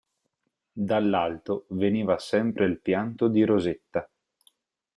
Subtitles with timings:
[0.81, 4.09] Dall'alto veniva sempre il pianto di Rosetta.